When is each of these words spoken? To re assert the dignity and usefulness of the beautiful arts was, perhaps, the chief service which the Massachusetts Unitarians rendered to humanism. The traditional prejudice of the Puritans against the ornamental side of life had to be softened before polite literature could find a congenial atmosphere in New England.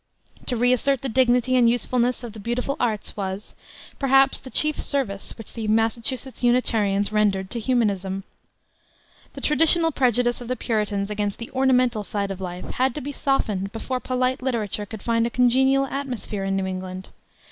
To 0.47 0.57
re 0.57 0.73
assert 0.73 1.03
the 1.03 1.09
dignity 1.09 1.55
and 1.55 1.69
usefulness 1.69 2.23
of 2.23 2.33
the 2.33 2.39
beautiful 2.39 2.75
arts 2.79 3.15
was, 3.15 3.53
perhaps, 3.99 4.39
the 4.39 4.49
chief 4.49 4.81
service 4.81 5.37
which 5.37 5.53
the 5.53 5.67
Massachusetts 5.67 6.41
Unitarians 6.41 7.11
rendered 7.11 7.51
to 7.51 7.59
humanism. 7.59 8.23
The 9.33 9.41
traditional 9.41 9.91
prejudice 9.91 10.41
of 10.41 10.47
the 10.47 10.55
Puritans 10.55 11.11
against 11.11 11.37
the 11.37 11.51
ornamental 11.51 12.03
side 12.03 12.31
of 12.31 12.41
life 12.41 12.65
had 12.71 12.95
to 12.95 13.01
be 13.01 13.11
softened 13.11 13.71
before 13.71 13.99
polite 13.99 14.41
literature 14.41 14.87
could 14.87 15.03
find 15.03 15.27
a 15.27 15.29
congenial 15.29 15.85
atmosphere 15.85 16.45
in 16.45 16.55
New 16.55 16.65
England. 16.65 17.09